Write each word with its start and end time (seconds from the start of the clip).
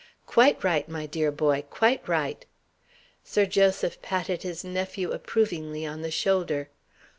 "Quite 0.25 0.63
right, 0.63 0.89
my 0.89 1.05
dear 1.05 1.31
boy, 1.31 1.63
quite 1.69 2.07
right." 2.09 2.43
Sir 3.23 3.45
Joseph 3.45 4.01
patted 4.01 4.41
his 4.41 4.63
nephew 4.63 5.11
approvingly 5.11 5.85
on 5.85 6.01
the 6.01 6.09
shoulder. 6.09 6.69